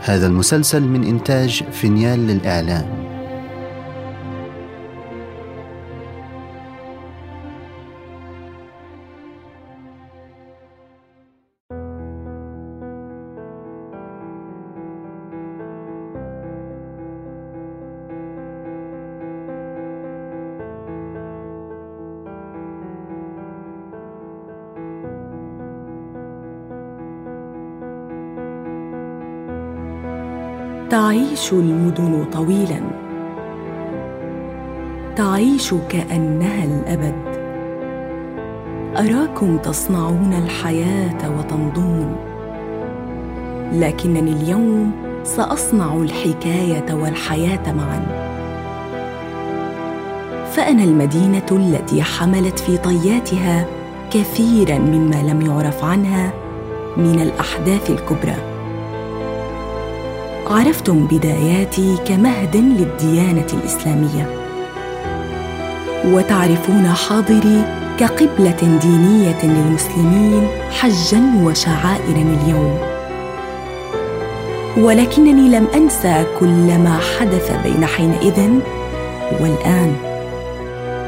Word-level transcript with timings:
هذا 0.00 0.26
المسلسل 0.26 0.82
من 0.82 1.04
إنتاج 1.04 1.62
فينيال 1.72 2.26
للإعلام. 2.26 3.09
المدن 31.52 32.24
طويلا. 32.32 32.80
تعيش 35.16 35.74
كأنها 35.88 36.64
الأبد. 36.64 37.14
أراكم 38.96 39.56
تصنعون 39.56 40.32
الحياة 40.44 41.38
وتمضون 41.38 42.16
لكنني 43.72 44.32
اليوم 44.32 44.92
سأصنع 45.24 45.94
الحكاية 45.94 46.94
والحياة 46.94 47.72
معا. 47.72 48.30
فأنا 50.52 50.84
المدينة 50.84 51.46
التي 51.52 52.02
حملت 52.02 52.58
في 52.58 52.76
طياتها 52.76 53.66
كثيرا 54.10 54.78
مما 54.78 55.22
لم 55.22 55.40
يعرف 55.40 55.84
عنها 55.84 56.32
من 56.96 57.20
الأحداث 57.20 57.90
الكبرى. 57.90 58.49
عرفتم 60.50 61.06
بداياتي 61.06 61.96
كمهد 62.06 62.56
للديانة 62.56 63.46
الإسلامية. 63.52 64.26
وتعرفون 66.04 66.86
حاضري 66.88 67.64
كقبلة 67.98 68.78
دينية 68.82 69.44
للمسلمين 69.44 70.48
حجا 70.70 71.22
وشعائر 71.44 72.16
اليوم. 72.16 72.78
ولكنني 74.78 75.48
لم 75.48 75.66
أنسى 75.74 76.24
كل 76.40 76.78
ما 76.78 76.98
حدث 76.98 77.52
بين 77.62 77.86
حينئذ 77.86 78.50
والآن. 79.40 79.96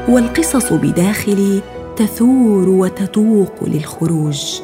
والقصص 0.09 0.73
بداخلي 0.73 1.61
تثور 1.95 2.69
وتتوق 2.69 3.53
للخروج. 3.61 4.61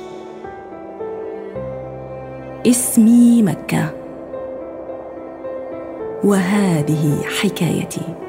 اسمي 2.67 3.43
مكة. 3.43 3.98
وهذه 6.23 7.21
حكايتي. 7.23 8.28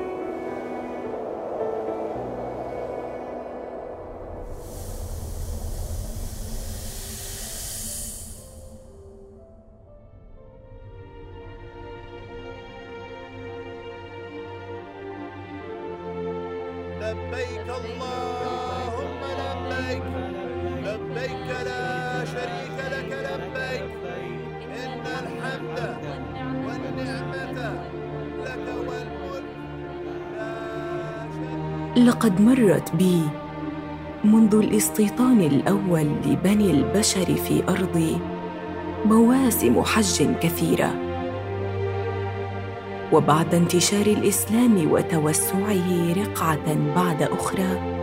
بي. 32.95 33.23
منذ 34.25 34.55
الاستيطان 34.55 35.41
الأول 35.41 36.06
لبني 36.27 36.71
البشر 36.71 37.34
في 37.34 37.62
ارضي 37.69 38.19
مواسم 39.05 39.83
حج 39.83 40.23
كثيرة. 40.41 40.95
وبعد 43.12 43.55
انتشار 43.55 44.06
الإسلام 44.06 44.91
وتوسعه 44.91 46.12
رقعة 46.17 46.95
بعد 46.97 47.23
أخرى 47.23 48.00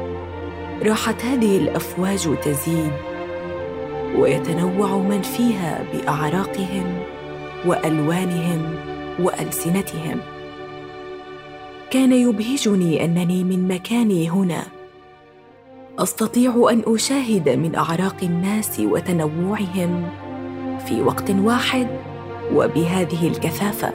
راحت 0.85 1.25
هذه 1.25 1.57
الأفواج 1.57 2.39
تزيد 2.43 2.91
ويتنوع 4.17 4.97
من 4.97 5.21
فيها 5.21 5.83
بأعراقهم 5.93 6.99
وألوانهم 7.65 8.75
وألسنتهم. 9.19 10.19
كان 11.91 12.13
يبهجني 12.13 13.05
أنني 13.05 13.43
من 13.43 13.67
مكاني 13.67 14.29
هنا. 14.29 14.76
أستطيع 15.99 16.67
أن 16.71 16.83
أشاهد 16.87 17.49
من 17.49 17.75
أعراق 17.75 18.15
الناس 18.23 18.79
وتنوعهم 18.79 20.09
في 20.87 21.01
وقت 21.01 21.31
واحد 21.31 21.87
وبهذه 22.53 23.27
الكثافة. 23.27 23.93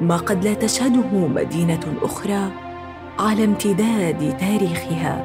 ما 0.00 0.16
قد 0.16 0.44
لا 0.44 0.54
تشهده 0.54 1.26
مدينة 1.26 1.94
أخرى 2.02 2.52
على 3.18 3.44
امتداد 3.44 4.36
تاريخها. 4.38 5.24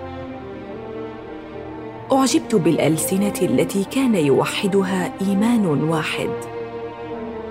أعجبت 2.12 2.56
بالألسنة 2.56 3.34
التي 3.42 3.84
كان 3.84 4.16
يوحدها 4.16 5.14
إيمان 5.22 5.66
واحد. 5.66 6.30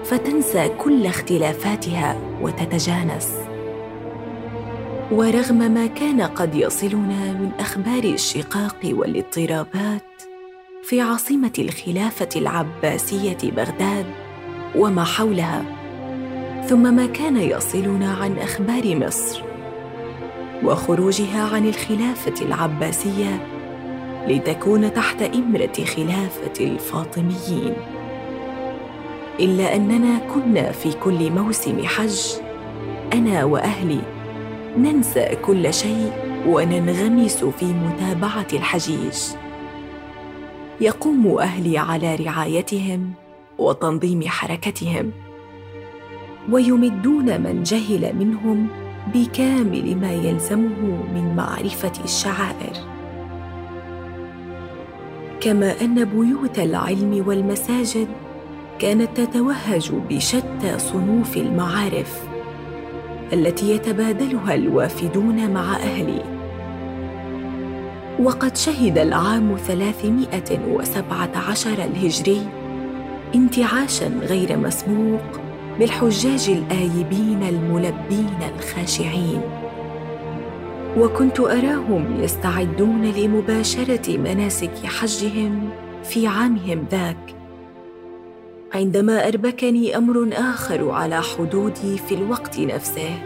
فتنسى 0.05 0.69
كل 0.69 1.07
اختلافاتها 1.07 2.19
وتتجانس. 2.43 3.44
ورغم 5.13 5.59
ما 5.59 5.87
كان 5.87 6.21
قد 6.21 6.55
يصلنا 6.55 7.33
من 7.33 7.51
أخبار 7.61 8.05
الشقاق 8.05 8.77
والاضطرابات 8.85 10.03
في 10.83 11.01
عاصمة 11.01 11.53
الخلافة 11.59 12.29
العباسية 12.37 13.37
بغداد 13.43 14.07
وما 14.77 15.05
حولها 15.05 15.65
ثم 16.69 16.95
ما 16.95 17.07
كان 17.07 17.37
يصلنا 17.37 18.13
عن 18.13 18.39
أخبار 18.39 18.97
مصر 18.97 19.43
وخروجها 20.65 21.55
عن 21.55 21.69
الخلافة 21.69 22.47
العباسية 22.47 23.47
لتكون 24.29 24.95
تحت 24.95 25.23
إمرة 25.23 25.85
خلافة 25.97 26.65
الفاطميين. 26.65 27.75
إلا 29.41 29.77
أننا 29.77 30.19
كنا 30.19 30.73
في 30.73 30.93
كل 30.93 31.31
موسم 31.31 31.87
حج 31.87 32.21
أنا 33.13 33.45
وأهلي 33.45 34.14
ننسى 34.79 35.37
كل 35.43 35.75
شيء 35.75 36.13
وننغمس 36.47 37.45
في 37.45 37.65
متابعة 37.65 38.47
الحجيج. 38.53 39.19
يقوم 40.81 41.39
أهلي 41.39 41.79
على 41.79 42.15
رعايتهم 42.15 43.13
وتنظيم 43.59 44.23
حركتهم 44.27 45.11
ويمدون 46.51 47.41
من 47.41 47.63
جهل 47.63 48.17
منهم 48.17 48.67
بكامل 49.15 49.97
ما 49.97 50.13
يلزمه 50.13 50.81
من 51.15 51.35
معرفة 51.37 51.93
الشعائر. 52.05 52.73
كما 55.41 55.81
أن 55.81 56.05
بيوت 56.05 56.59
العلم 56.59 57.25
والمساجد 57.27 58.09
كانت 58.79 59.21
تتوهج 59.21 59.93
بشتى 60.11 60.79
صنوف 60.79 61.37
المعارف. 61.37 62.34
التي 63.33 63.71
يتبادلها 63.71 64.55
الوافدون 64.55 65.51
مع 65.51 65.77
أهلي. 65.77 66.23
وقد 68.23 68.57
شهد 68.57 68.99
العام 68.99 69.57
ثلاثمائة 69.57 70.59
وسبعة 70.69 71.31
عشر 71.51 71.85
الهجري 71.85 72.47
انتعاشا 73.35 74.07
غير 74.07 74.57
مسبوق 74.59 75.41
بالحجاج 75.79 76.51
الآيبين 76.51 77.43
الملبين 77.43 78.39
الخاشعين. 78.57 79.41
وكنت 80.99 81.41
أراهم 81.41 82.21
يستعدون 82.21 83.03
لمباشرة 83.03 84.19
مناسك 84.19 84.87
حجهم 84.87 85.71
في 86.05 86.27
عامهم 86.27 86.87
ذاك 86.91 87.34
عندما 88.75 89.29
أربكني 89.29 89.97
أمر 89.97 90.29
آخر 90.33 90.91
على 90.91 91.23
حدودي 91.23 91.99
في 91.99 92.15
الوقت 92.15 92.59
نفسه. 92.59 93.19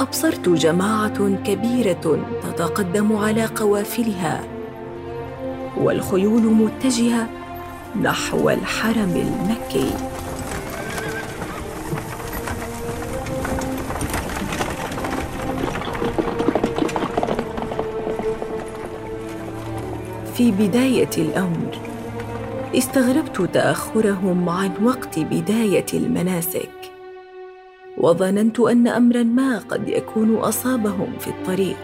أبصرت 0.00 0.48
جماعة 0.48 1.42
كبيرة 1.44 2.26
تتقدم 2.42 3.16
على 3.16 3.44
قوافلها 3.44 4.44
والخيول 5.76 6.42
متجهة 6.42 7.28
نحو 8.02 8.50
الحرم 8.50 9.14
المكي. 9.16 9.90
في 20.34 20.50
بداية 20.50 21.10
الأمر 21.18 21.87
استغربت 22.74 23.40
تأخرهم 23.54 24.48
عن 24.48 24.70
وقت 24.82 25.18
بداية 25.18 25.86
المناسك 25.94 26.70
وظننت 27.98 28.60
أن 28.60 28.88
أمرا 28.88 29.22
ما 29.22 29.58
قد 29.58 29.88
يكون 29.88 30.36
أصابهم 30.36 31.12
في 31.18 31.28
الطريق 31.28 31.76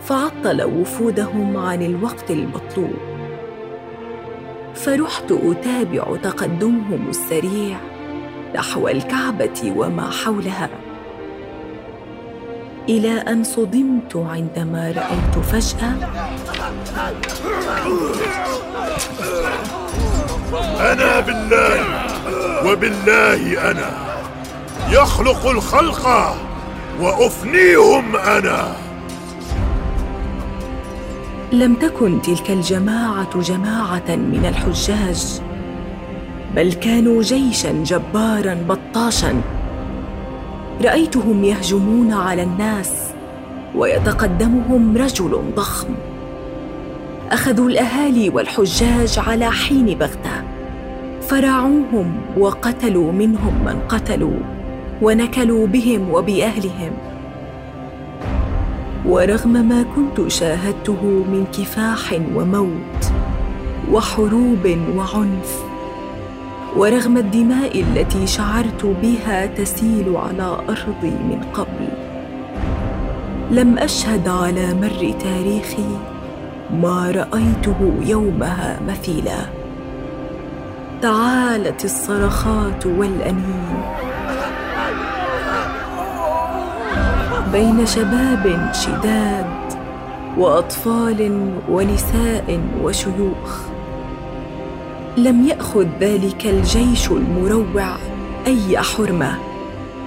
فعطل 0.00 0.62
وفودهم 0.62 1.56
عن 1.56 1.82
الوقت 1.82 2.30
المطلوب. 2.30 2.94
فرحت 4.74 5.32
أتابع 5.32 6.16
تقدمهم 6.22 7.08
السريع 7.08 7.80
نحو 8.54 8.88
الكعبة 8.88 9.72
وما 9.76 10.10
حولها. 10.10 10.70
إلى 12.88 13.12
أن 13.12 13.44
صدمت 13.44 14.16
عندما 14.16 14.92
رأيت 14.96 15.44
فجأة 15.44 15.92
أنا 20.92 21.20
بالله 21.20 21.80
وبالله 22.66 23.70
أنا 23.70 23.90
يخلق 24.90 25.46
الخلق 25.46 26.34
وأفنيهم 27.00 28.16
أنا. 28.16 28.76
لم 31.52 31.74
تكن 31.74 32.22
تلك 32.22 32.50
الجماعة 32.50 33.40
جماعة 33.40 34.16
من 34.16 34.46
الحجاج 34.48 35.40
بل 36.56 36.72
كانوا 36.72 37.22
جيشا 37.22 37.72
جبارا 37.72 38.54
بطاشا. 38.54 39.59
رأيتهم 40.84 41.44
يهجمون 41.44 42.12
على 42.12 42.42
الناس 42.42 42.92
ويتقدمهم 43.74 44.96
رجل 44.96 45.42
ضخم. 45.56 45.88
أخذوا 47.30 47.68
الأهالي 47.68 48.28
والحجاج 48.28 49.18
على 49.18 49.50
حين 49.50 49.86
بغتة. 49.86 50.42
فراعوهم 51.22 52.12
وقتلوا 52.38 53.12
منهم 53.12 53.64
من 53.64 53.80
قتلوا 53.88 54.38
ونكلوا 55.02 55.66
بهم 55.66 56.10
وبأهلهم. 56.10 56.92
ورغم 59.06 59.52
ما 59.52 59.84
كنت 59.96 60.28
شاهدته 60.28 61.02
من 61.04 61.46
كفاح 61.52 62.20
وموت 62.34 63.12
وحروب 63.92 64.78
وعنف 64.96 65.69
ورغم 66.76 67.16
الدماء 67.16 67.80
التي 67.80 68.26
شعرت 68.26 68.96
بها 69.02 69.46
تسيل 69.46 70.16
على 70.16 70.56
أرضي 70.68 71.10
من 71.10 71.42
قبل. 71.54 71.88
لم 73.50 73.78
أشهد 73.78 74.28
على 74.28 74.74
مر 74.74 75.14
تاريخي 75.20 75.90
ما 76.82 77.10
رأيته 77.10 77.92
يومها 78.06 78.80
مثيلا. 78.88 79.38
تعالت 81.02 81.84
الصرخات 81.84 82.86
والأنين. 82.86 83.82
بين 87.52 87.86
شباب 87.86 88.70
شداد 88.72 89.46
وأطفال 90.38 91.50
ونساء 91.70 92.60
وشيوخ. 92.82 93.69
لم 95.16 95.46
يأخذ 95.46 95.86
ذلك 96.00 96.46
الجيش 96.46 97.10
المروع 97.10 97.96
أي 98.46 98.78
حرمة 98.78 99.38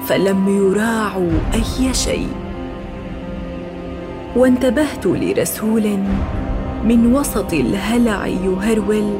فلم 0.05 0.47
يراعوا 0.57 1.31
أي 1.53 1.93
شيء. 1.93 2.29
وانتبهت 4.35 5.05
لرسول 5.05 5.97
من 6.85 7.13
وسط 7.13 7.53
الهلع 7.53 8.27
يهرول 8.27 9.13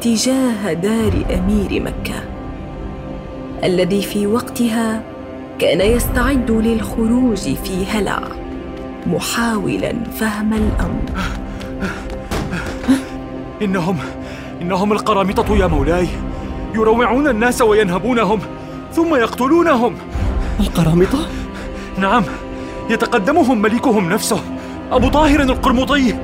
تجاه 0.00 0.72
دار 0.72 1.12
أمير 1.38 1.82
مكة 1.82 2.22
الذي 3.64 4.02
في 4.02 4.26
وقتها 4.26 5.02
كان 5.58 5.80
يستعد 5.80 6.50
للخروج 6.50 7.38
في 7.38 7.86
هلع 7.86 8.20
محاولا 9.06 9.92
فهم 10.20 10.52
الأمر. 10.52 11.02
إنهم 13.62 13.96
إنهم 14.62 14.92
القرامطة 14.92 15.56
يا 15.56 15.66
مولاي. 15.66 16.08
يروعون 16.74 17.28
الناس 17.28 17.62
وينهبونهم 17.62 18.40
ثم 18.92 19.14
يقتلونهم. 19.14 19.94
القرامطة؟ 20.60 21.18
نعم 21.98 22.22
يتقدمهم 22.90 23.62
ملكهم 23.62 24.12
نفسه 24.12 24.40
أبو 24.92 25.08
طاهر 25.08 25.40
القرمطي. 25.40 26.14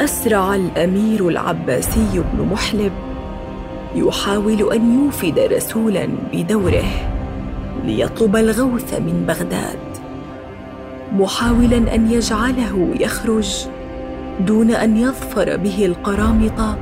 أسرع 0.00 0.54
الأمير 0.54 1.28
العباسي 1.28 2.22
بن 2.32 2.48
محلب 2.52 2.92
يحاول 3.94 4.72
أن 4.72 5.04
يوفد 5.04 5.38
رسولا 5.38 6.08
بدوره 6.32 6.84
ليطلب 7.84 8.36
الغوث 8.36 8.94
من 8.94 9.24
بغداد 9.28 9.78
محاولا 11.12 11.94
أن 11.94 12.10
يجعله 12.10 12.90
يخرج 13.00 13.66
دون 14.40 14.70
أن 14.70 14.96
يظفر 14.96 15.56
به 15.56 15.86
القرامطه 15.86 16.78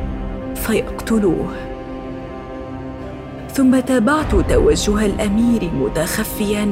فيقتلوه. 0.54 1.48
ثم 3.52 3.80
تابعت 3.80 4.34
توجه 4.34 5.06
الأمير 5.06 5.70
متخفيا 5.80 6.68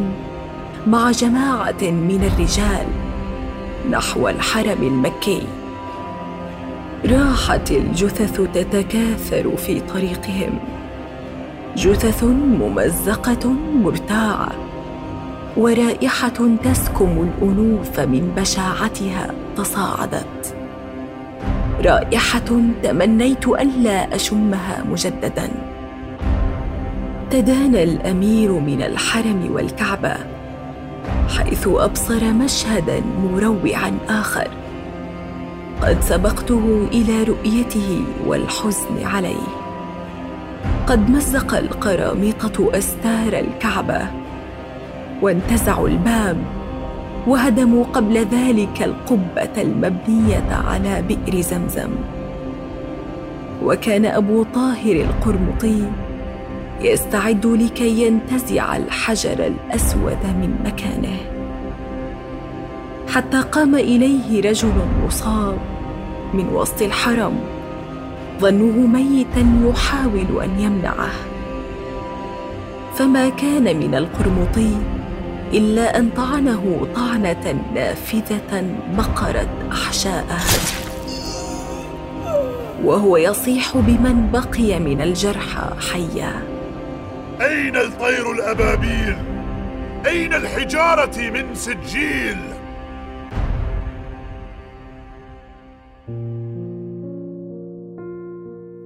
مع 0.86 1.10
جماعة 1.10 1.82
من 1.82 2.30
الرجال 2.32 2.86
نحو 3.90 4.28
الحرم 4.28 4.82
المكي. 4.82 5.42
راحت 7.10 7.70
الجثث 7.70 8.40
تتكاثر 8.54 9.56
في 9.56 9.80
طريقهم. 9.80 10.58
جثث 11.76 12.24
ممزقة 12.60 13.52
مرتاعه 13.82 14.52
ورائحة 15.56 16.56
تسكم 16.64 17.28
الأنوف 17.28 18.00
من 18.00 18.32
بشاعتها 18.36 19.34
تصاعدت. 19.56 20.59
رائحة 21.84 22.60
تمنيت 22.82 23.48
الا 23.48 24.14
أشمها 24.14 24.84
مجددا. 24.90 25.50
تدانى 27.30 27.82
الأمير 27.82 28.52
من 28.52 28.82
الحرم 28.82 29.48
والكعبة 29.50 30.14
حيث 31.38 31.68
أبصر 31.68 32.32
مشهدا 32.32 33.00
مروعا 33.00 33.98
آخر. 34.08 34.48
قد 35.82 36.00
سبقته 36.00 36.88
إلى 36.92 37.22
رؤيته 37.22 38.04
والحزن 38.26 39.04
عليه. 39.04 39.46
قد 40.86 41.10
مزق 41.10 41.54
القرامطه 41.54 42.78
أستار 42.78 43.32
الكعبة 43.32 44.06
وانتزعوا 45.22 45.88
الباب 45.88 46.36
وهدموا 47.26 47.84
قبل 47.84 48.18
ذلك 48.18 48.82
القبة 48.82 49.62
المبنية 49.62 50.52
على 50.68 51.02
بئر 51.08 51.40
زمزم. 51.40 51.90
وكان 53.64 54.06
أبو 54.06 54.42
طاهر 54.54 54.96
القرمطي 54.96 55.82
يستعد 56.80 57.46
لكي 57.46 58.06
ينتزع 58.06 58.76
الحجر 58.76 59.46
الأسود 59.46 60.22
من 60.24 60.54
مكانه. 60.64 61.16
حتى 63.08 63.40
قام 63.40 63.74
إليه 63.74 64.50
رجل 64.50 64.72
مصاب 65.06 65.58
من 66.34 66.48
وسط 66.48 66.82
الحرم 66.82 67.32
ظنوه 68.40 68.86
ميتا 68.86 69.46
يحاول 69.64 70.42
أن 70.42 70.60
يمنعه. 70.60 71.10
فما 72.94 73.28
كان 73.28 73.76
من 73.76 73.94
القرمطي 73.94 74.72
إلا 75.52 75.98
أن 75.98 76.10
طعنه 76.10 76.86
طعنة 76.94 77.64
نافذة 77.74 78.64
بقرت 78.98 79.48
أحشاءه. 79.72 80.40
وهو 82.84 83.16
يصيح 83.16 83.76
بمن 83.76 84.30
بقي 84.32 84.80
من 84.80 85.00
الجرحى 85.00 85.70
حيا. 85.92 86.42
أين 87.40 87.76
الطير 87.76 88.32
الأبابيل؟ 88.32 89.16
أين 90.06 90.34
الحجارة 90.34 91.18
من 91.18 91.54
سجيل؟ 91.54 92.38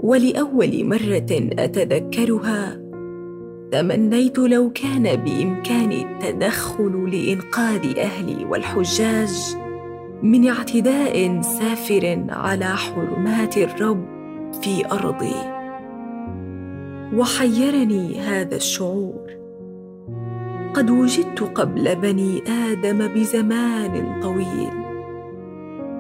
ولأول 0.01 0.85
مرة 0.85 1.51
أتذكرها 1.59 2.84
تمنيت 3.73 4.39
لو 4.39 4.71
كان 4.71 5.03
بامكاني 5.03 6.03
التدخل 6.03 7.11
لإنقاذ 7.11 7.99
أهلي 7.99 8.45
والحجاج 8.45 9.57
من 10.23 10.49
اعتداء 10.49 11.41
سافر 11.41 12.27
على 12.29 12.65
حرمات 12.65 13.57
الرب 13.57 14.05
في 14.63 14.87
أرضي. 14.93 15.35
وحيرني 17.17 18.21
هذا 18.21 18.57
الشعور. 18.57 19.31
قد 20.75 20.91
وجدت 20.91 21.43
قبل 21.43 21.97
بني 21.97 22.43
آدم 22.49 23.09
بزمان 23.09 24.21
طويل 24.23 24.85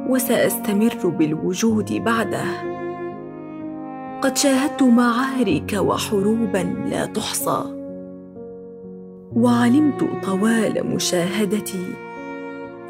وسأستمر 0.09 1.09
بالوجود 1.09 1.93
بعده. 1.93 2.74
قد 4.25 4.37
شاهدت 4.37 4.83
معارك 4.83 5.73
وحروبا 5.73 6.75
لا 6.91 7.07
تحصى. 7.07 7.65
وعلمت 9.37 10.05
طوال 10.25 10.87
مشاهدتي 10.95 11.87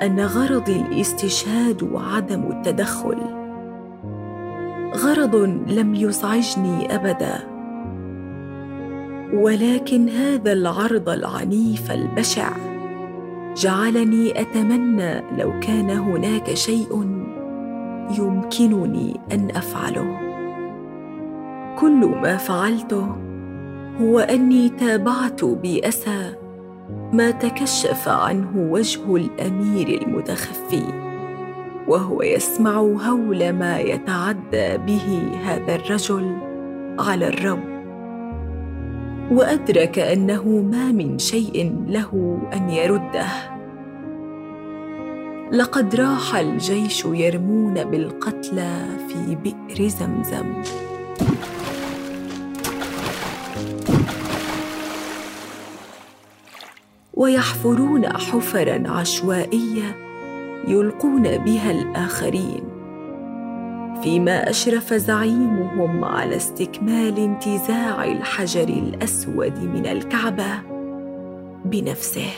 أن 0.03 0.21
غرضي 0.21 0.76
الاستشهاد 0.76 1.83
وعدم 1.83 2.43
التدخل. 2.50 3.19
غرض 4.97 5.37
لم 5.69 5.95
يزعجني 5.95 6.95
أبدا. 6.95 7.35
ولكن 9.33 10.09
هذا 10.09 10.53
العرض 10.53 11.09
العنيف 11.09 11.91
البشع 11.91 12.50
جعلني 13.57 14.41
أتمنى 14.41 15.23
لو 15.38 15.61
كان 15.61 15.91
هناك 15.91 16.55
شيء 16.55 17.23
يمكنني 18.19 19.21
أن 19.33 19.50
أفعله. 19.57 20.24
كل 21.81 22.07
ما 22.23 22.37
فعلته 22.37 23.16
هو 24.00 24.19
أني 24.19 24.69
تابعت 24.69 25.45
بأسى 25.45 26.35
ما 27.12 27.31
تكشف 27.31 28.09
عنه 28.09 28.50
وجه 28.57 29.16
الأمير 29.16 30.02
المتخفي 30.02 30.83
وهو 31.88 32.23
يسمع 32.23 32.76
هول 32.81 33.52
ما 33.52 33.78
يتعدى 33.78 34.76
به 34.87 35.38
هذا 35.45 35.75
الرجل 35.75 36.37
على 36.99 37.28
الرب. 37.28 37.75
وأدرك 39.31 39.99
أنه 39.99 40.49
ما 40.49 40.93
من 40.93 41.19
شيء 41.19 41.85
له 41.88 42.38
أن 42.52 42.71
يرده. 42.71 43.26
لقد 45.52 45.95
راح 45.95 46.37
الجيش 46.37 47.04
يرمون 47.04 47.75
بالقتلى 47.85 48.87
في 49.09 49.37
بئر 49.37 49.88
زمزم. 49.88 50.62
ويحفرون 57.16 58.06
حفرا 58.06 58.83
عشوائية 58.90 59.97
يلقون 60.68 61.23
بها 61.23 61.71
الآخرين. 61.71 62.62
فيما 64.02 64.50
أشرف 64.50 64.94
زعيمهم 64.94 66.04
على 66.04 66.37
استكمال 66.37 67.18
انتزاع 67.18 68.04
الحجر 68.04 68.68
الأسود 68.68 69.59
من 69.59 69.87
الكعبة 69.87 70.62
بنفسه. 71.64 72.30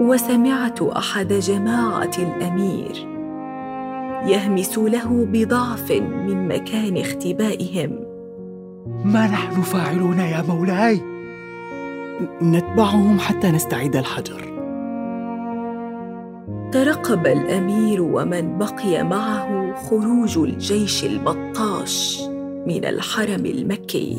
وسمعت 0.00 0.82
أحد 0.82 1.32
جماعة 1.32 2.10
الأمير 2.18 3.08
يهمس 4.26 4.78
له 4.78 5.26
بضعف 5.32 5.92
من 5.92 6.48
مكان 6.48 6.96
اختبائهم. 6.96 8.05
ما 9.04 9.26
نحن 9.26 9.62
فاعلون 9.62 10.18
يا 10.18 10.42
مولاي؟ 10.48 11.00
نتبعهم 12.42 13.18
حتى 13.18 13.50
نستعيد 13.50 13.96
الحجر. 13.96 14.46
ترقب 16.72 17.26
الأمير 17.26 18.02
ومن 18.02 18.58
بقي 18.58 19.04
معه 19.04 19.74
خروج 19.74 20.38
الجيش 20.38 21.04
البطاش 21.04 22.20
من 22.66 22.84
الحرم 22.84 23.46
المكي 23.46 24.18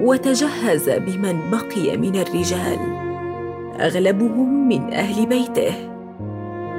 وتجهز 0.00 0.90
بمن 0.90 1.50
بقي 1.50 1.96
من 1.96 2.16
الرجال 2.16 2.78
أغلبهم 3.80 4.68
من 4.68 4.92
أهل 4.92 5.26
بيته 5.26 5.74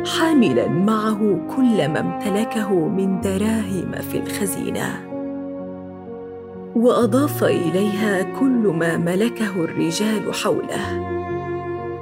حاملا 0.06 0.68
معه 0.68 1.40
كل 1.56 1.88
ما 1.88 2.00
امتلكه 2.00 2.88
من 2.88 3.22
دراهم 3.22 3.92
في 3.92 4.18
الخزينة. 4.18 5.15
وأضاف 6.76 7.44
إليها 7.44 8.22
كل 8.40 8.74
ما 8.80 8.98
ملكه 8.98 9.64
الرجال 9.64 10.34
حوله. 10.34 11.16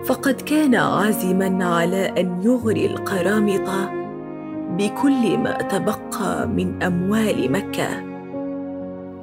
فقد 0.06 0.42
كان 0.42 0.76
عازما 0.76 1.66
على 1.66 2.06
أن 2.06 2.42
يغري 2.44 2.86
القرامطه 2.86 3.92
بكل 4.78 5.38
ما 5.38 5.52
تبقى 5.52 6.48
من 6.48 6.84
أموال 6.84 7.52
مكة 7.52 8.04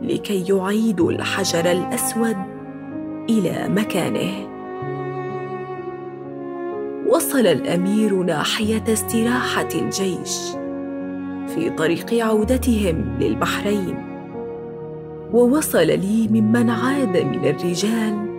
لكي 0.03 0.45
يعيدوا 0.49 1.13
الحجر 1.13 1.71
الأسود 1.71 2.37
إلى 3.31 3.69
مكانه. 3.69 4.49
وصل 7.07 7.47
الأمير 7.47 8.23
ناحية 8.23 8.85
استراحة 8.93 9.69
الجيش 9.75 10.39
في 11.47 11.71
طريق 11.71 12.25
عودتهم 12.25 13.17
للبحرين. 13.21 14.10
ووصل 15.33 15.87
لي 15.87 16.29
ممن 16.31 16.71
عاد 16.71 17.17
من 17.17 17.45
الرجال 17.45 18.31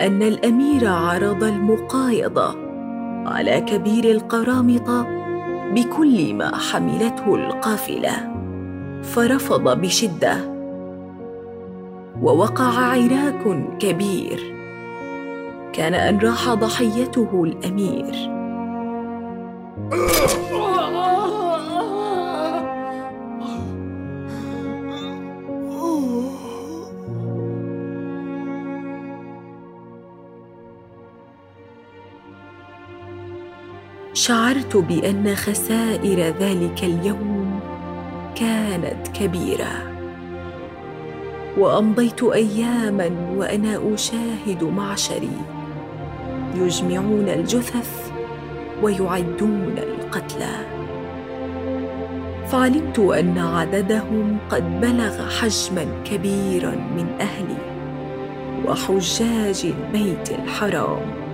أن 0.00 0.22
الأمير 0.22 0.88
عرض 0.88 1.44
المقايضة 1.44 2.54
على 3.26 3.60
كبير 3.60 4.04
القرامطه 4.10 5.06
بكل 5.74 6.34
ما 6.34 6.56
حملته 6.56 7.34
القافلة 7.34 8.36
فرفض 9.02 9.80
بشدة. 9.80 10.36
ووقع 12.22 12.64
عراك 12.64 13.68
كبير. 13.78 14.40
كان 15.72 15.94
أن 15.94 16.18
راح 16.18 16.54
ضحيته 16.54 17.44
الأمير. 17.44 18.14
شعرت 34.26 34.76
بأن 34.76 35.34
خسائر 35.34 36.18
ذلك 36.18 36.84
اليوم 36.84 37.60
كانت 38.34 39.08
كبيرة. 39.08 39.72
وأمضيت 41.58 42.22
اياما 42.22 43.10
وأنا 43.36 43.94
أشاهد 43.94 44.64
معشري 44.64 45.36
يجمعون 46.54 47.28
الجثث 47.28 48.10
ويعدون 48.82 49.74
القتلى. 49.78 50.56
فعلمت 52.46 52.98
أن 52.98 53.38
عددهم 53.38 54.38
قد 54.50 54.80
بلغ 54.80 55.28
حجما 55.28 55.86
كبيرا 56.04 56.70
من 56.70 57.06
أهلي 57.20 57.58
وحجاج 58.66 59.66
البيت 59.74 60.30
الحرام. 60.30 61.25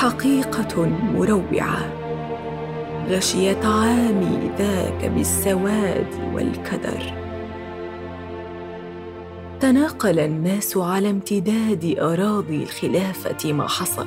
حقيقة 0.00 0.86
مروعة. 0.86 1.92
غشيت 3.08 3.64
عامي 3.64 4.50
ذاك 4.58 5.04
بالسواد 5.04 6.06
والكدر. 6.34 7.14
تناقل 9.60 10.18
الناس 10.18 10.76
على 10.76 11.10
امتداد 11.10 11.96
أراضي 12.00 12.62
الخلافة 12.62 13.52
ما 13.52 13.68
حصل. 13.68 14.06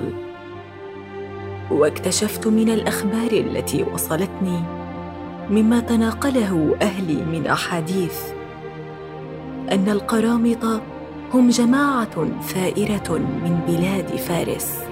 واكتشفت 1.72 2.48
من 2.48 2.70
الأخبار 2.70 3.32
التي 3.32 3.84
وصلتني 3.84 4.64
مما 5.50 5.80
تناقله 5.80 6.76
أهلي 6.82 7.26
من 7.26 7.48
أحاديث 7.48 8.22
أن 9.72 9.90
القرامطه 9.90 10.82
هم 11.34 11.50
جماعة 11.50 12.42
ثائره 12.42 13.18
من 13.18 13.60
بلاد 13.68 14.16
فارس. 14.16 14.83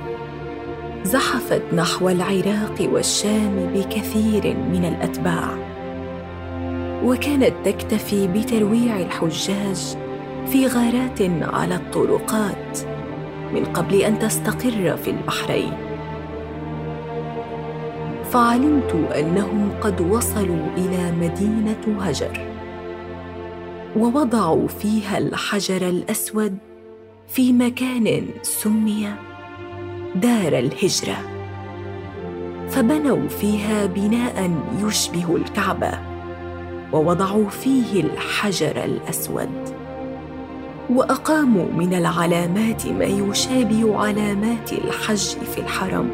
زحفت 1.04 1.62
نحو 1.74 2.10
العراق 2.10 2.76
والشام 2.82 3.74
بكثير 3.74 4.58
من 4.58 4.86
الأتباع. 4.86 5.72
وكانت 7.04 7.54
تكتفي 7.66 8.28
بترويع 8.28 9.00
الحجاج 9.00 9.98
في 10.48 10.68
غارات 10.68 11.22
على 11.54 11.76
الطرقات 11.76 12.80
من 13.54 13.66
قبل 13.66 14.02
أن 14.02 14.20
تستقر 14.20 14.98
في 14.98 15.10
البحرين. 15.10 15.74
فعلمت 18.32 18.96
أنهم 19.16 19.72
قد 19.82 20.02
وصلوا 20.02 20.68
إلى 20.78 21.12
مدينة 21.12 22.02
هجر 22.02 22.48
ووضعوا 23.98 24.68
فيها 24.68 25.18
الحجر 25.18 25.90
الأسود 25.90 26.58
في 27.28 27.54
مكان 27.54 28.24
سمي 28.42 29.31
دار 30.16 30.60
الهجرة. 30.60 31.18
فبنوا 32.70 33.28
فيها 33.28 33.86
بناء 33.86 34.52
يشبه 34.84 35.36
الكعبة 35.36 35.92
ووضعوا 36.94 37.50
فيه 37.50 38.02
الحجر 38.02 38.84
الأسود. 38.84 39.76
وأقاموا 40.90 41.66
من 41.78 41.94
العلامات 41.94 42.88
ما 42.88 43.06
يشابه 43.06 43.98
علامات 43.98 44.74
الحج 44.74 45.38
في 45.56 45.58
الحرم. 45.58 46.10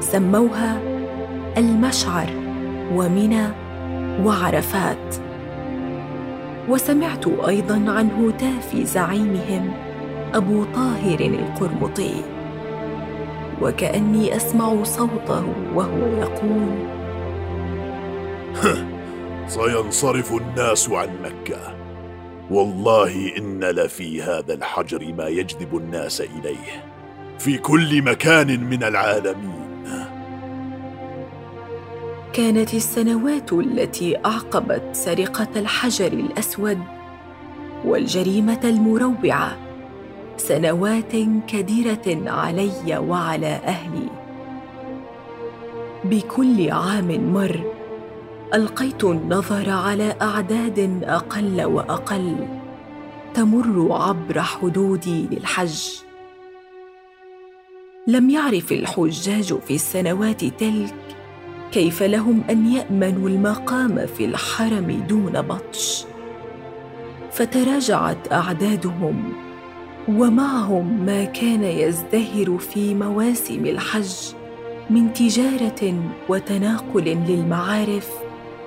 سموها 0.00 0.80
المشعر 1.56 2.30
ومنى 2.94 3.46
وعرفات. 4.24 5.16
وسمعت 6.68 7.26
أيضا 7.26 7.74
عن 7.74 8.10
هتاف 8.10 8.76
زعيمهم 8.76 9.70
أبو 10.34 10.64
طاهر 10.64 11.20
القرمطي. 11.20 12.14
وكأني 13.62 14.36
أسمع 14.36 14.82
صوته 14.82 15.44
وهو 15.74 16.06
يقول. 16.06 16.88
سينصرف 19.46 20.32
الناس 20.32 20.90
عن 20.90 21.08
مكة. 21.22 21.76
والله 22.50 23.36
إن 23.38 23.64
لفي 23.64 24.22
هذا 24.22 24.54
الحجر 24.54 25.14
ما 25.18 25.28
يجذب 25.28 25.76
الناس 25.76 26.20
إليه. 26.20 26.84
في 27.38 27.58
كل 27.58 28.02
مكان 28.02 28.64
من 28.64 28.84
العالمين. 28.84 29.60
كانت 32.32 32.74
السنوات 32.74 33.52
التي 33.52 34.16
أعقبت 34.26 34.82
سرقة 34.92 35.48
الحجر 35.56 36.12
الأسود 36.12 36.78
والجريمة 37.84 38.60
المروعة 38.64 39.56
سنوات 40.40 41.12
كديرة 41.48 42.30
علي 42.30 42.98
وعلى 42.98 43.46
أهلي. 43.46 44.08
بكل 46.04 46.70
عام 46.70 47.32
مر 47.32 47.60
ألقيت 48.54 49.04
النظر 49.04 49.70
على 49.70 50.16
أعداد 50.22 51.00
أقل 51.04 51.64
وأقل 51.64 52.48
تمر 53.34 53.92
عبر 53.92 54.40
حدودي 54.40 55.26
للحج. 55.30 55.88
لم 58.06 58.30
يعرف 58.30 58.72
الحجاج 58.72 59.58
في 59.58 59.74
السنوات 59.74 60.44
تلك 60.44 60.94
كيف 61.72 62.02
لهم 62.02 62.42
أن 62.50 62.72
يأمنوا 62.72 63.28
المقام 63.28 64.06
في 64.06 64.24
الحرم 64.24 65.04
دون 65.08 65.42
بطش. 65.42 66.04
فتراجعت 67.32 68.32
أعدادهم 68.32 69.49
ومعهم 70.08 71.06
ما 71.06 71.24
كان 71.24 71.64
يزدهر 71.64 72.58
في 72.58 72.94
مواسم 72.94 73.66
الحج 73.66 74.14
من 74.90 75.12
تجارة 75.12 75.94
وتناقل 76.28 77.04
للمعارف 77.04 78.10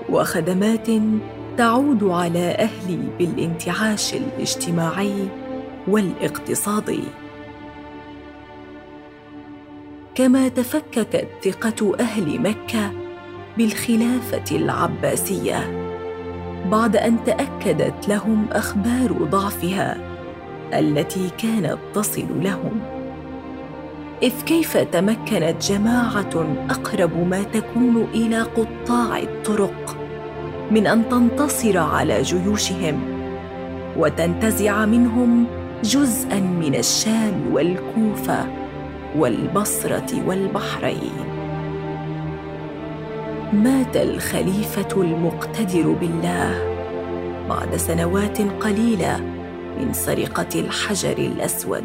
وخدمات 0.09 0.87
تعود 1.57 2.03
على 2.03 2.51
أهلي 2.51 2.99
بالانتعاش 3.19 4.13
الاجتماعي 4.13 5.27
والاقتصادي 5.87 7.03
كما 10.15 10.47
تفككت 10.47 11.27
ثقة 11.43 11.95
أهل 11.99 12.41
مكة 12.41 12.91
بالخلافة 13.57 14.55
العباسية 14.55 15.83
بعد 16.71 16.95
أن 16.95 17.23
تأكدت 17.23 18.07
لهم 18.07 18.45
أخبار 18.51 19.11
ضعفها 19.11 20.12
التي 20.79 21.29
كانت 21.37 21.77
تصل 21.93 22.27
لهم. 22.41 22.81
إذ 24.23 24.41
كيف 24.45 24.77
تمكنت 24.77 25.55
جماعة 25.61 26.55
أقرب 26.69 27.27
ما 27.27 27.43
تكون 27.43 28.07
إلى 28.13 28.41
قطاع 28.41 29.17
الطرق 29.17 29.97
من 30.71 30.87
أن 30.87 31.09
تنتصر 31.09 31.77
على 31.77 32.21
جيوشهم 32.21 32.99
وتنتزع 33.97 34.85
منهم 34.85 35.45
جزءا 35.83 36.39
من 36.39 36.75
الشام 36.75 37.53
والكوفة 37.53 38.45
والبصرة 39.17 40.27
والبحرين. 40.27 41.11
مات 43.53 43.97
الخليفة 43.97 45.01
المقتدر 45.01 45.91
بالله 46.01 46.73
بعد 47.49 47.75
سنوات 47.75 48.41
قليلة 48.41 49.19
من 49.79 49.93
سرقة 49.93 50.59
الحجر 50.59 51.17
الأسود. 51.17 51.83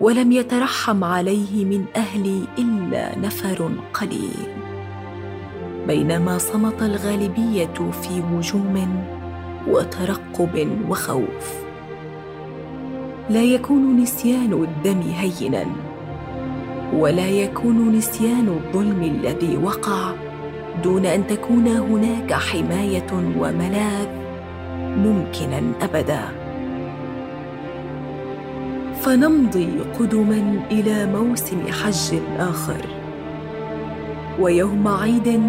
ولم 0.00 0.32
يترحم 0.32 1.04
عليه 1.04 1.64
من 1.64 1.84
أهلي 1.96 2.42
إلا 2.58 3.18
نفر 3.18 3.70
قليل. 3.94 4.46
بينما 5.86 6.38
صمت 6.38 6.82
الغالبية 6.82 7.90
في 8.02 8.20
هجوم 8.20 9.04
وترقب 9.68 10.68
وخوف. 10.88 11.66
لا 13.30 13.42
يكون 13.42 13.96
نسيان 13.96 14.52
الدم 14.52 15.00
هينا 15.00 15.66
ولا 16.94 17.28
يكون 17.28 17.96
نسيان 17.96 18.48
الظلم 18.48 19.02
الذي 19.02 19.56
وقع 19.56 20.12
دون 20.84 21.06
أن 21.06 21.26
تكون 21.26 21.68
هناك 21.68 22.32
حماية 22.32 23.06
وملاذ 23.12 24.25
ممكنا 24.96 25.62
أبدا. 25.82 26.22
فنمضي 29.00 29.68
قدما 29.98 30.62
إلى 30.70 31.06
موسم 31.06 31.58
حج 31.72 32.18
آخر. 32.38 32.86
ويوم 34.40 34.88
عيد 34.88 35.40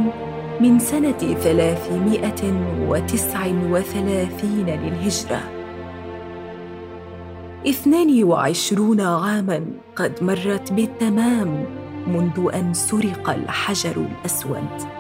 من 0.62 0.80
سنة 0.80 1.18
ثلاثمائة 1.18 2.54
وتسع 2.88 3.48
وثلاثين 3.72 4.66
للهجرة. 4.66 5.42
اثنان 7.68 8.24
وعشرون 8.24 9.02
عاما 9.02 9.66
قد 9.96 10.24
مرت 10.24 10.74
بالتمام 10.74 11.66
منذ 12.08 12.50
أن 12.54 12.74
سرق 12.74 13.30
الحجر 13.30 13.96
الأسود. 13.98 14.98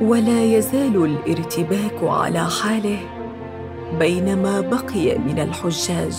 ولا 0.00 0.44
يزال 0.44 1.04
الارتباك 1.04 1.98
على 2.02 2.44
حاله 2.44 3.15
بينما 3.98 4.60
بقي 4.60 5.18
من 5.18 5.38
الحجاج. 5.38 6.16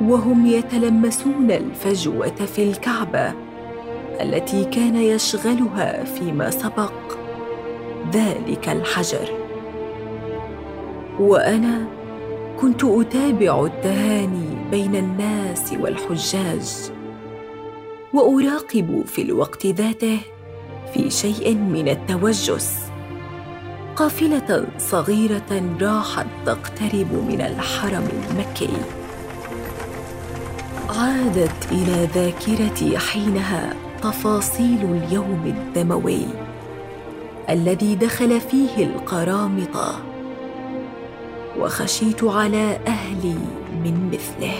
وهم 0.00 0.46
يتلمسون 0.46 1.50
الفجوة 1.50 2.34
في 2.34 2.62
الكعبة 2.62 3.32
التي 4.20 4.64
كان 4.64 4.96
يشغلها 4.96 6.04
فيما 6.04 6.50
سبق 6.50 6.92
ذلك 8.12 8.68
الحجر. 8.68 9.28
وأنا 11.20 11.86
كنت 12.60 12.84
أتابع 12.84 13.64
التهاني 13.64 14.56
بين 14.70 14.96
الناس 14.96 15.72
والحجاج 15.80 16.90
وأراقب 18.14 19.02
في 19.06 19.22
الوقت 19.22 19.66
ذاته 19.66 20.18
في 20.94 21.10
شيء 21.10 21.54
من 21.54 21.88
التوجس. 21.88 22.89
قافلة 23.96 24.66
صغيرة 24.78 25.76
راحت 25.80 26.26
تقترب 26.46 27.12
من 27.28 27.40
الحرم 27.40 28.08
المكي. 28.30 28.70
عادت 30.88 31.72
إلى 31.72 32.08
ذاكرتي 32.14 32.98
حينها 32.98 33.74
تفاصيل 34.02 34.78
اليوم 34.84 35.42
الدموي 35.46 36.26
الذي 37.50 37.94
دخل 37.94 38.40
فيه 38.40 38.84
القرامطه 38.84 40.02
وخشيت 41.58 42.24
على 42.24 42.78
أهلي 42.86 43.38
من 43.84 44.10
مثله. 44.12 44.54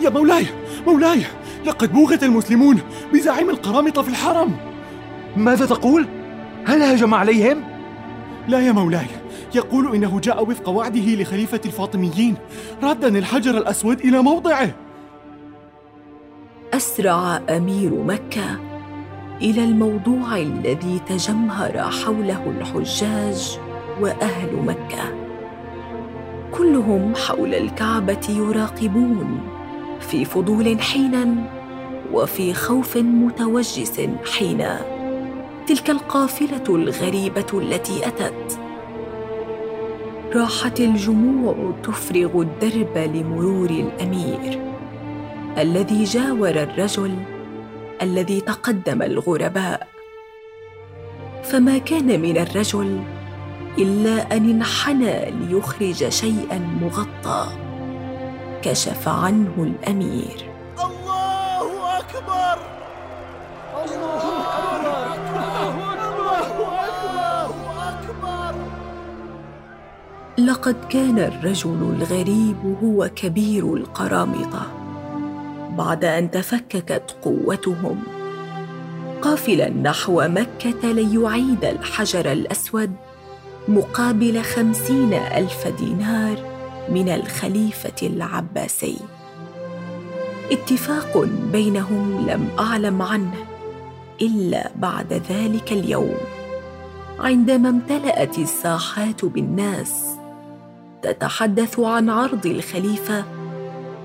يا 0.00 0.10
مولاي 0.10 0.46
مولاي 0.86 1.22
لقد 1.66 1.92
بوغت 1.92 2.22
المسلمون 2.22 2.80
بزعيم 3.12 3.50
القرامطة 3.50 4.02
في 4.02 4.08
الحرم. 4.08 4.67
ماذا 5.38 5.66
تقول؟ 5.66 6.06
هل 6.66 6.82
هجم 6.82 7.14
عليهم؟ 7.14 7.64
لا 8.48 8.60
يا 8.60 8.72
مولاي. 8.72 9.06
يقول 9.54 9.94
إنه 9.94 10.20
جاء 10.20 10.42
وفق 10.50 10.68
وعده 10.68 11.14
لخليفة 11.14 11.60
الفاطميين. 11.66 12.34
ردا 12.82 13.18
الحجر 13.18 13.50
الأسود 13.50 14.00
إلى 14.00 14.22
موضعه. 14.22 14.70
أسرع 16.74 17.40
أمير 17.50 17.94
مكة 17.94 18.58
إلى 19.42 19.64
الموضوع 19.64 20.36
الذي 20.36 21.00
تجمهر 21.08 21.90
حوله 21.90 22.54
الحجاج 22.58 23.58
وأهل 24.00 24.56
مكة. 24.56 25.28
كلهم 26.52 27.14
حول 27.14 27.54
الكعبة 27.54 28.28
يراقبون 28.28 29.40
في 30.00 30.24
فضول 30.24 30.80
حينا 30.80 31.34
وفي 32.12 32.54
خوف 32.54 32.96
متوجس 32.96 34.00
حينا. 34.38 34.97
تلك 35.68 35.90
القافلة 35.90 36.64
الغريبة 36.68 37.46
التي 37.54 38.08
أتت. 38.08 38.58
راحت 40.34 40.80
الجموع 40.80 41.72
تفرغ 41.82 42.40
الدرب 42.40 42.98
لمرور 42.98 43.70
الأمير 43.70 44.60
الذي 45.58 46.04
جاور 46.04 46.48
الرجل 46.48 47.14
الذي 48.02 48.40
تقدم 48.40 49.02
الغرباء. 49.02 49.88
فما 51.42 51.78
كان 51.78 52.20
من 52.20 52.38
الرجل 52.38 53.00
إلا 53.78 54.36
أن 54.36 54.50
انحنى 54.50 55.30
ليخرج 55.30 56.08
شيئا 56.08 56.58
مغطى 56.82 57.46
كشف 58.62 59.08
عنه 59.08 59.54
الأمير. 59.58 60.50
الله 60.84 61.98
أكبر! 61.98 62.58
الله 63.84 64.16
أكبر! 64.16 64.87
لقد 70.38 70.76
كان 70.90 71.18
الرجل 71.18 71.94
الغريب 71.96 72.76
هو 72.82 73.10
كبير 73.16 73.74
القرامطه 73.74 74.66
بعد 75.70 76.04
أن 76.04 76.30
تفككت 76.30 77.16
قوتهم 77.22 78.02
قافلا 79.22 79.70
نحو 79.70 80.28
مكة 80.28 80.92
ليعيد 80.92 81.64
الحجر 81.64 82.32
الأسود 82.32 82.92
مقابل 83.68 84.42
خمسين 84.42 85.12
ألف 85.12 85.66
دينار 85.66 86.36
من 86.88 87.08
الخليفة 87.08 88.06
العباسي. 88.06 88.96
اتفاق 90.52 91.28
بينهم 91.52 92.26
لم 92.30 92.48
أعلم 92.58 93.02
عنه 93.02 93.34
إلا 94.22 94.70
بعد 94.76 95.12
ذلك 95.12 95.72
اليوم 95.72 96.16
عندما 97.18 97.68
امتلأت 97.68 98.38
الساحات 98.38 99.24
بالناس. 99.24 100.17
تتحدث 101.02 101.80
عن 101.80 102.10
عرض 102.10 102.46
الخليفة 102.46 103.24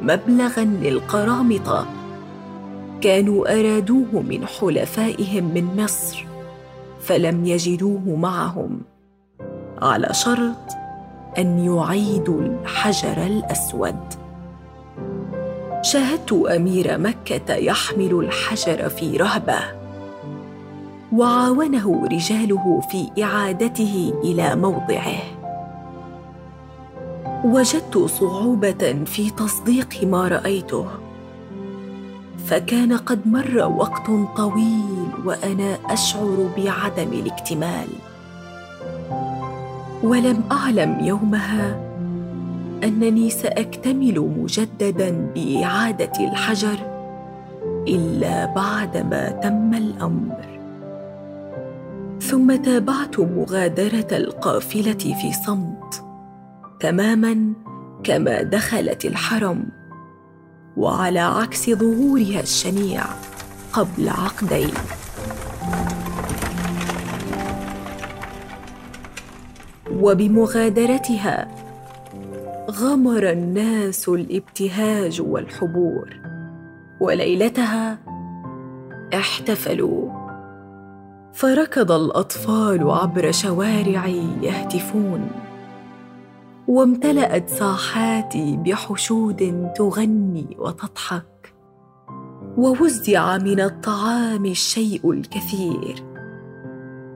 مبلغا 0.02 0.64
للقرامطة. 0.64 1.88
كانوا 3.02 3.60
أرادوه 3.60 4.24
من 4.30 4.46
حلفائهم 4.48 5.44
من 5.44 5.84
مصر 5.84 6.26
فلم 7.02 7.46
يجدوه 7.46 8.16
معهم 8.16 8.82
على 9.82 10.10
شرط 10.12 10.72
أن 11.38 11.60
يعيدوا 11.60 12.42
الحجر 12.42 13.26
الأسود. 13.26 14.00
شاهدت 15.82 16.34
أمير 16.34 16.98
مكة 16.98 17.54
يحمل 17.56 18.12
الحجر 18.14 18.90
في 18.90 19.18
رهبة 19.18 19.60
وعاونه 21.14 22.06
رجاله 22.12 22.82
في 22.92 23.24
إعادته 23.24 24.14
إلى 24.24 24.56
موضعه. 24.56 25.43
وجدت 27.44 27.98
صعوبة 27.98 29.04
في 29.06 29.30
تصديق 29.30 30.04
ما 30.04 30.28
رأيته. 30.28 30.88
فكان 32.46 32.98
قد 32.98 33.28
مر 33.28 33.74
وقت 33.78 34.08
طويل 34.38 35.10
وأنا 35.26 35.78
أشعر 35.86 36.50
بعدم 36.58 37.14
الاكتمال. 37.14 37.88
ولم 40.04 40.44
أعلم 40.52 41.06
يومها 41.06 41.80
أنني 42.84 43.30
سأكتمل 43.30 44.20
مجددا 44.20 45.32
بإعادة 45.36 46.12
الحجر 46.20 46.78
إلا 47.88 48.46
بعدما 48.46 49.30
تم 49.30 49.74
الأمر. 49.74 50.60
ثم 52.22 52.56
تابعت 52.56 53.20
مغادرة 53.20 54.08
القافلة 54.12 54.94
في 54.94 55.34
صمت. 55.46 56.03
تماما 56.84 57.54
كما 58.04 58.42
دخلت 58.42 59.06
الحرم 59.06 59.66
وعلى 60.78 61.20
عكس 61.20 61.70
ظهورها 61.70 62.40
الشنيع 62.40 63.04
قبل 63.74 64.10
عقدين. 64.10 64.74
وبمغادرتها 69.92 71.48
غمر 72.72 73.30
الناس 73.30 74.10
الابتهاج 74.10 75.22
والحبور 75.22 76.10
وليلتها 77.00 77.98
احتفلوا. 79.14 80.10
فركض 81.34 81.92
الأطفال 81.92 82.92
عبر 82.92 83.32
شوارعي 83.32 84.28
يهتفون. 84.42 85.53
وامتلأت 86.68 87.50
ساحاتي 87.50 88.58
بحشود 88.58 89.72
تغني 89.76 90.58
وتضحك 90.60 91.54
ووزع 92.58 93.38
من 93.38 93.60
الطعام 93.60 94.46
الشيء 94.46 95.12
الكثير 95.12 96.04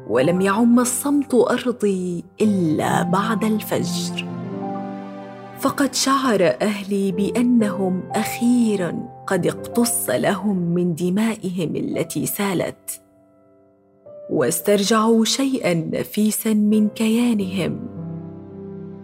ولم 0.07 0.41
يعم 0.41 0.79
الصمت 0.79 1.33
أرضي 1.33 2.23
إلا 2.41 3.03
بعد 3.03 3.43
الفجر. 3.43 4.25
فقد 5.59 5.95
شعر 5.95 6.55
أهلي 6.61 7.11
بأنهم 7.11 8.03
أخيرا 8.11 9.23
قد 9.27 9.47
اقتص 9.47 10.09
لهم 10.09 10.57
من 10.57 10.95
دمائهم 10.95 11.75
التي 11.75 12.25
سالت 12.25 13.01
واسترجعوا 14.29 15.25
شيئا 15.25 15.73
نفيسا 15.73 16.53
من 16.53 16.89
كيانهم. 16.89 17.96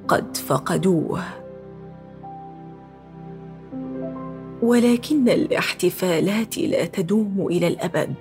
قد 0.07 0.37
فقدوه. 0.37 1.23
ولكن 4.61 5.29
الاحتفالات 5.29 6.57
لا 6.57 6.85
تدوم 6.85 7.47
إلى 7.49 7.67
الأبد. 7.67 8.13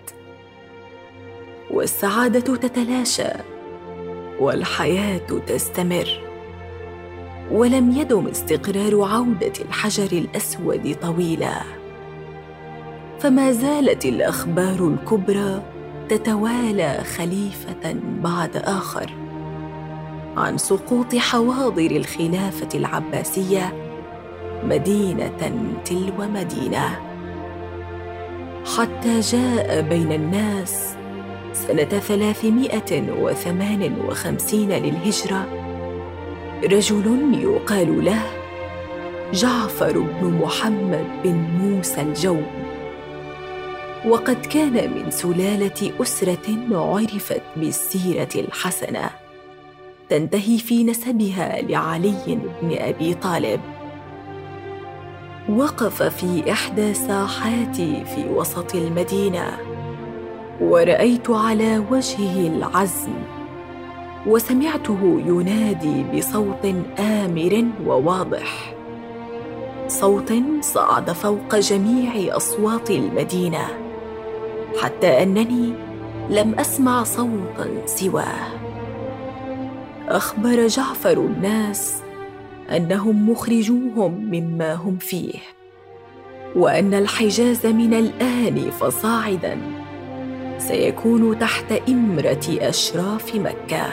والسعادة 1.71 2.57
تتلاشى 2.57 3.33
والحياة 4.41 5.29
تستمر. 5.47 6.21
ولم 7.51 7.91
يدم 7.91 8.27
استقرار 8.27 9.03
عودة 9.03 9.53
الحجر 9.61 10.19
الأسود 10.19 10.97
طويلا. 11.03 11.63
فما 13.19 13.53
زالت 13.53 14.05
الأخبار 14.05 14.89
الكبرى 14.89 15.63
تتوالى 16.09 17.05
خليفة 17.17 17.97
بعد 18.23 18.57
آخر. 18.57 19.22
عن 20.37 20.59
سقوط 20.59 21.15
حواضر 21.17 21.91
الخلافة 21.91 22.69
العباسية 22.75 23.73
مدينة 24.65 25.53
تلو 25.85 26.13
مدينة. 26.19 27.01
حتى 28.77 29.21
جاء 29.21 29.81
بين 29.83 30.13
الناس 30.13 30.97
سنة 31.53 31.85
ثلاثمائة 31.85 33.13
وثمان 33.23 34.01
وخمسين 34.09 34.69
للهجرة 34.69 35.47
رجل 36.65 37.39
يقال 37.43 38.05
له 38.05 38.23
جعفر 39.33 39.99
بن 39.99 40.39
محمد 40.43 41.07
بن 41.25 41.35
موسى 41.35 42.01
الجوم. 42.01 42.47
وقد 44.07 44.47
كان 44.47 44.91
من 44.95 45.11
سلالة 45.11 45.93
أسرة 46.03 46.59
عرفت 46.73 47.43
بالسيرة 47.57 48.29
الحسنة. 48.37 49.22
تنتهي 50.09 50.59
في 50.59 50.85
نسبها 50.85 51.63
لعلي 51.63 52.39
بن 52.63 52.77
أبي 52.79 53.15
طالب. 53.15 53.61
وقف 55.49 56.03
في 56.03 56.53
إحدى 56.53 56.95
ساحاتي 56.95 58.05
في 58.05 58.29
وسط 58.31 58.75
المدينة 58.75 59.59
ورأيت 60.61 61.31
على 61.31 61.79
وجهه 61.91 62.47
العزم 62.47 63.13
وسمعته 64.27 65.23
ينادي 65.27 66.05
بصوت 66.15 66.75
آمر 66.99 67.65
وواضح 67.87 68.75
صوت 69.89 70.33
صعد 70.61 71.13
فوق 71.13 71.57
جميع 71.57 72.37
أصوات 72.37 72.91
المدينة 72.91 73.67
حتى 74.83 75.23
أنني 75.23 75.73
لم 76.31 76.55
أسمع 76.59 77.03
صوتا 77.03 77.87
سواه. 77.87 78.72
أخبر 80.13 80.67
جعفر 80.67 81.13
الناس 81.13 82.03
أنهم 82.71 83.31
مخرجوهم 83.31 84.13
مما 84.13 84.75
هم 84.75 84.97
فيه 84.97 85.39
وأن 86.57 86.95
الحجاز 86.95 87.67
من 87.67 87.95
الآن 87.95 88.71
فصاعدا. 88.71 89.59
سيكون 90.59 91.39
تحت 91.39 91.73
إمرة 91.89 92.47
أشراف 92.49 93.35
مكة 93.37 93.87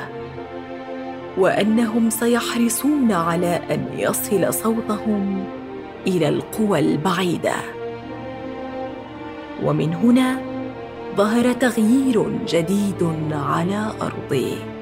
وأنهم 1.37 2.09
سيحرصون 2.09 3.11
على 3.11 3.61
أن 3.71 3.85
يصل 3.97 4.53
صوتهم 4.53 5.43
إلى 6.07 6.29
القوى 6.29 6.79
البعيدة. 6.79 7.55
ومن 9.63 9.93
هنا 9.93 10.41
ظهر 11.17 11.53
تغيير 11.53 12.29
جديد 12.47 13.13
على 13.31 13.91
أرضه. 14.01 14.78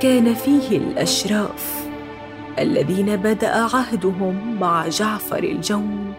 كان 0.00 0.34
فيه 0.34 0.78
الأشراف 0.78 1.86
الذين 2.58 3.16
بدأ 3.16 3.52
عهدهم 3.52 4.56
مع 4.60 4.88
جعفر 4.88 5.44
الجون 5.44 6.14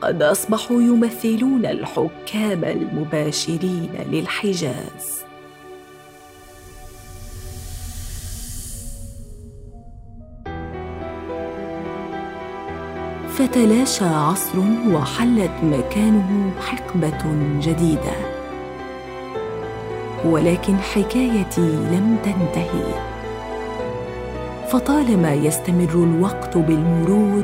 قد 0.00 0.22
أصبحوا 0.22 0.82
يمثلون 0.82 1.66
الحكام 1.66 2.64
المباشرين 2.64 3.90
للحجاز. 4.10 5.24
فتلاشى 13.28 14.04
عصر 14.04 14.58
وحلت 14.88 15.52
مكانه 15.62 16.52
حقبة 16.60 17.24
جديدة. 17.60 18.33
ولكن 20.24 20.76
حكايتي 20.76 21.60
لم 21.60 22.16
تنتهي. 22.24 23.14
فطالما 24.68 25.32
يستمر 25.32 25.94
الوقت 25.94 26.56
بالمرور 26.56 27.42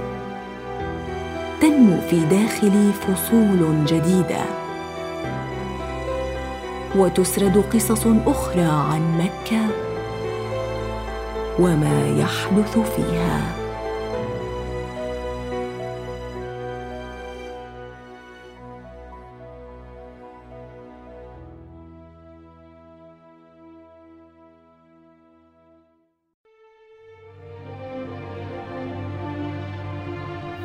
تنمو 1.61 2.01
في 2.11 2.21
داخلي 2.21 2.93
فصول 2.93 3.85
جديدة. 3.87 4.45
وتسرد 6.97 7.65
قصص 7.75 8.07
أخرى 8.27 8.63
عن 8.63 9.19
مكة 9.19 9.61
وما 11.59 12.09
يحدث 12.19 12.79
فيها. 12.79 13.60